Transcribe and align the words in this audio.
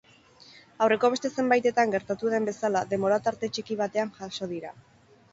Aurreko 0.83 1.09
beste 1.15 1.29
zenbaitetan 1.41 1.93
gertatu 1.95 2.31
den 2.35 2.47
bezala, 2.49 2.81
denbora 2.93 3.19
tarte 3.27 3.49
txiki 3.57 3.77
batean 3.83 4.11
jaso 4.17 4.49
dira. 4.55 4.73